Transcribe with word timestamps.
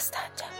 sesleneceğim. 0.00 0.52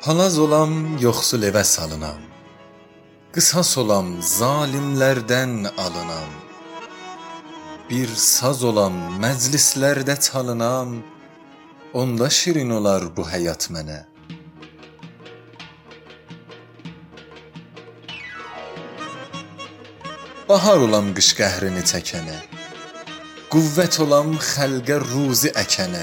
Halaz 0.00 0.38
olam, 0.38 0.98
yoksul 0.98 1.42
eve 1.42 1.64
salınam. 1.64 2.29
Qısas 3.30 3.76
olam, 3.78 4.08
zalimlərdən 4.18 5.68
alınam. 5.78 6.30
Bir 7.86 8.10
saz 8.18 8.64
olam, 8.66 8.96
məclislərdə 9.22 10.16
çalınam. 10.26 10.96
Onda 11.94 12.26
şirin 12.30 12.72
olar 12.74 13.06
bu 13.16 13.22
həyat 13.30 13.68
mənə. 13.70 14.00
Bahar 20.48 20.82
olam 20.88 21.14
qış 21.14 21.30
qəhrini 21.38 21.86
çəkənə. 21.92 22.36
Qüvvət 23.54 24.00
olam 24.08 24.34
xəlqə 24.50 24.98
ruzi 25.06 25.54
əkənə. 25.62 26.02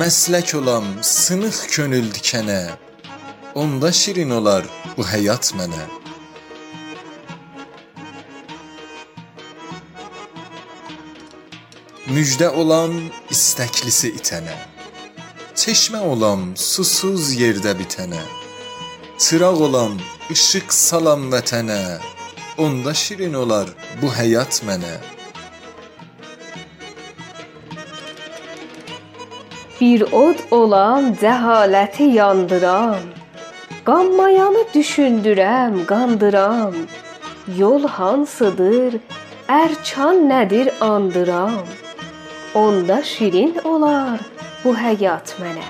Məslək 0.00 0.56
olam 0.62 0.96
sınıq 1.04 1.60
könül 1.76 2.08
dikənə. 2.16 2.60
Onda 3.54 3.92
şirin 3.92 4.32
olar 4.40 4.64
bu 4.96 5.04
həyat 5.12 5.52
mənə. 5.60 5.97
Müjdə 12.08 12.46
olam 12.56 12.94
istəklisi 13.28 14.08
itənə. 14.16 14.54
Çeşmə 15.60 15.98
olam 16.08 16.44
susuz 16.56 17.34
yerdə 17.36 17.74
bitənə. 17.76 18.20
Çıraq 19.20 19.58
olam 19.66 19.98
işıq 20.32 20.72
salam 20.72 21.26
vətənə. 21.34 21.98
Onda 22.64 22.94
şirin 22.94 23.36
olar 23.36 23.68
bu 24.00 24.08
həyat 24.18 24.62
mənə. 24.68 24.94
Bir 29.80 30.06
od 30.22 30.40
olam 30.60 31.10
cəhaləti 31.22 32.06
yandıram. 32.20 33.02
Qanmayanı 33.88 34.62
düşündürəm, 34.76 35.84
qandıram. 35.92 36.72
Yol 37.60 37.84
hansıdır? 37.98 38.96
Ərkan 39.48 40.24
nədir 40.32 40.72
andıram. 40.80 41.68
Onda 42.58 43.02
şirin 43.02 43.58
olar 43.64 44.20
bu 44.64 44.72
həyat 44.74 45.30
mənə. 45.38 45.66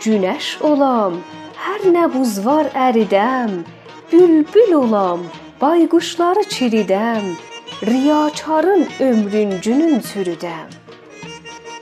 Günəş 0.00 0.48
olam, 0.70 1.20
hər 1.66 1.84
nə 1.98 2.06
buz 2.14 2.38
var 2.46 2.72
əridəm. 2.86 3.58
Bülbül 4.12 4.72
olam, 4.80 5.28
bayquşları 5.60 6.48
çiridəm. 6.56 7.28
Riyakarın 7.92 8.88
ömrüncünün 9.10 10.00
çürüdəm. 10.08 10.68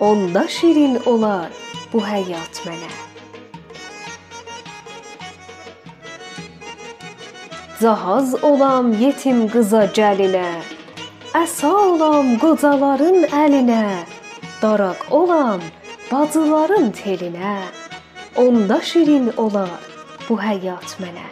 Onda 0.00 0.48
şirin 0.48 0.98
olar 1.06 1.50
bu 1.92 2.02
həyat 2.02 2.64
mənə. 2.66 3.13
Cahaz 7.80 8.34
olam 8.44 8.92
yetim 9.02 9.38
qıza 9.52 9.84
gəlinə. 9.98 10.50
Əsa 11.34 11.70
olam 11.92 12.28
qocaların 12.42 13.24
əlinə. 13.44 13.86
Daraq 14.62 15.00
olam 15.10 15.60
bacıların 16.10 16.92
telinə. 17.00 17.56
Onda 18.36 18.78
şirin 18.90 19.26
olar 19.44 19.80
bu 20.28 20.38
həyat 20.46 20.94
mənə. 21.02 21.26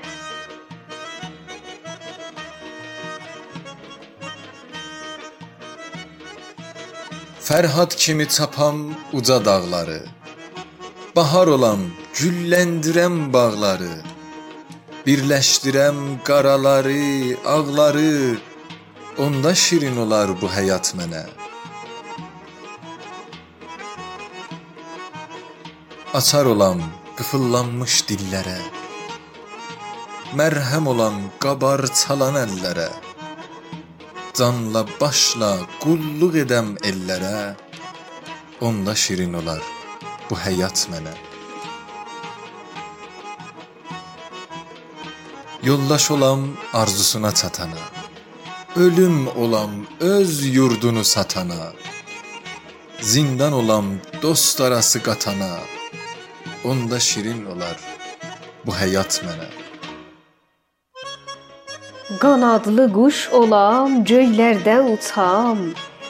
Fərhad 7.46 7.94
kimi 8.02 8.26
çapam 8.28 8.78
uca 9.12 9.44
dağları. 9.44 10.00
Bahar 11.16 11.46
olam, 11.46 11.82
gülləndirəm 12.18 13.32
bağları. 13.32 14.11
Birləşdirəm 15.06 16.22
qaraları, 16.24 17.36
ağları. 17.44 18.38
Onda 19.18 19.54
şirin 19.54 19.96
olar 19.96 20.30
bu 20.40 20.46
həyat 20.46 20.92
mənə. 20.98 21.22
Açar 26.14 26.46
olam 26.52 26.84
qıfıllanmış 27.18 27.96
dillərə. 28.12 28.60
Mərhəm 30.38 30.86
olam 30.94 31.18
qabar 31.42 31.82
çalan 32.02 32.38
əllərə. 32.44 32.86
Canla 34.38 34.86
başla 35.00 35.52
qulluq 35.82 36.38
edəm 36.44 36.76
ellərə. 36.92 37.56
Onda 38.60 38.94
şirin 38.94 39.34
olar 39.42 39.66
bu 40.30 40.38
həyat 40.46 40.86
mənə. 40.94 41.31
Yoldaş 45.62 46.10
olam 46.10 46.40
arzusuna 46.72 47.32
çatana. 47.34 47.82
Ölüm 48.76 49.28
olam 49.28 49.70
öz 50.00 50.54
yurdunu 50.54 51.04
satana. 51.04 51.72
Zindan 53.00 53.52
olam 53.52 53.84
dost 54.22 54.60
arası 54.60 55.02
qatana. 55.02 55.58
Onda 56.64 57.00
şirin 57.00 57.46
olar 57.46 57.76
bu 58.66 58.72
həyat 58.72 59.22
mənə. 59.26 59.48
Qanadlı 62.18 62.88
quş 62.92 63.28
olam, 63.32 64.02
göylərdə 64.04 64.76
uçam. 64.94 65.58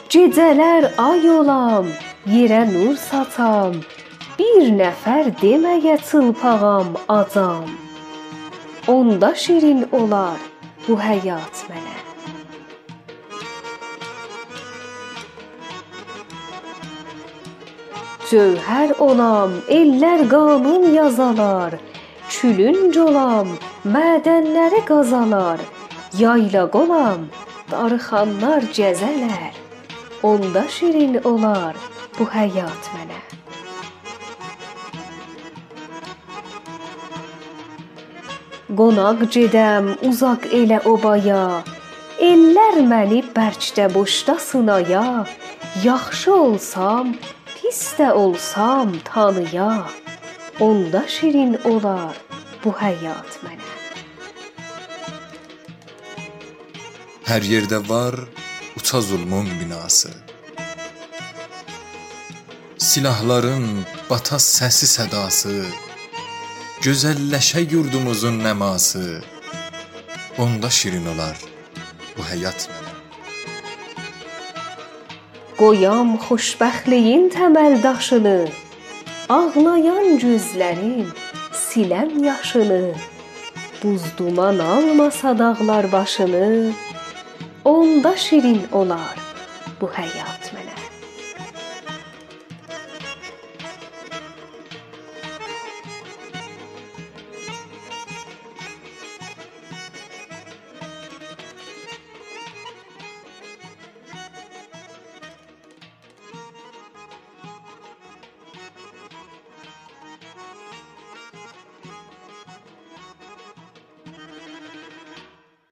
Gecələr 0.09 0.89
ay 0.97 1.29
olam, 1.29 1.93
yerə 2.27 2.65
nur 2.73 2.97
saçam. 2.97 3.77
Bir 4.39 4.73
nəfər 4.81 5.29
deməyə 5.41 6.01
çılpağam 6.09 6.97
acam. 7.07 7.82
Onda 8.87 9.35
şirin 9.35 9.85
olar 9.91 10.39
bu 10.87 10.97
həyat 10.99 11.59
mənə. 11.69 11.93
Cövhər 18.27 18.91
olam, 18.99 19.53
ellər 19.71 20.25
qanun 20.33 20.89
yazalar. 20.97 21.77
Külünc 22.27 22.97
olam, 23.05 23.53
mədənləri 23.87 24.81
qazalar. 24.89 25.63
Yaylaq 26.19 26.75
olam, 26.75 27.29
darıxanlar 27.71 28.67
gəzələr. 28.79 29.55
Onda 30.23 30.65
şirin 30.67 31.21
olar 31.23 31.79
bu 32.19 32.27
həyat 32.35 32.91
mənə. 32.97 33.21
Qonaq 38.79 39.19
gedəm 39.33 39.85
uzaq 40.09 40.47
elə 40.59 40.79
obaya. 40.89 41.61
Ellər 42.29 42.79
məni 42.89 43.19
bərkdə 43.35 43.85
boşda 43.93 44.35
sınaya. 44.41 45.27
Yaxşı 45.83 46.33
olsam, 46.33 47.11
pis 47.53 47.81
də 47.99 48.09
olsam 48.23 48.95
tanıya. 49.09 49.85
Onda 50.59 51.03
şirin 51.15 51.53
olar 51.69 52.17
bu 52.63 52.73
həyat 52.81 53.37
mənə. 53.45 53.69
Hər 57.29 57.45
yerdə 57.53 57.79
var 57.89 58.17
uca 58.77 59.01
zulmun 59.01 59.47
binası. 59.59 60.13
Silahların 62.77 63.67
bata 64.09 64.41
səsi 64.41 64.89
sədası, 64.97 65.61
gözəlləşə 66.83 67.61
yurdumuzun 67.71 68.41
nəması. 68.43 69.21
Onda 70.43 70.67
şirin 70.77 71.05
olar 71.13 71.37
bu 72.17 72.25
həyat 72.27 72.65
mənə. 72.71 72.91
Qoyam 75.59 76.11
xoşbəxtliyin 76.25 77.29
təməl 77.35 77.77
daşını, 77.85 78.49
ağlayan 79.37 80.19
gözlərim 80.23 81.07
siləm 81.63 82.19
yaşını. 82.27 82.83
Buz 83.79 84.03
duman 84.17 84.59
almasa 84.59 85.37
dağlar 85.39 85.91
başını, 85.91 86.73
onda 87.63 88.17
şirin 88.17 88.63
olar 88.71 89.15
bu 89.79 89.87
həyat 89.99 90.42